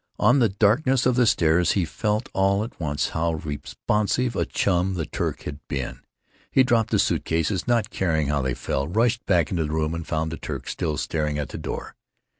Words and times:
On 0.17 0.39
the 0.39 0.49
darkness 0.49 1.05
of 1.05 1.15
the 1.15 1.27
stairs 1.27 1.73
he 1.73 1.85
felt 1.85 2.27
all 2.33 2.63
at 2.63 2.79
once 2.79 3.09
how 3.09 3.33
responsive 3.33 4.35
a 4.35 4.47
chum 4.47 4.95
the 4.95 5.05
Turk 5.05 5.43
had 5.43 5.59
been. 5.67 5.99
He 6.49 6.63
dropped 6.63 6.89
the 6.89 6.97
suit 6.97 7.23
cases, 7.23 7.67
not 7.67 7.91
caring 7.91 8.25
how 8.25 8.41
they 8.41 8.55
fell, 8.55 8.87
rushed 8.87 9.23
back 9.27 9.51
into 9.51 9.65
the 9.65 9.69
room, 9.71 9.93
and 9.93 10.07
found 10.07 10.31
the 10.31 10.37
Turk 10.37 10.67
still 10.67 10.97
staring 10.97 11.37
at 11.37 11.49
the 11.49 11.59
door. 11.59 11.93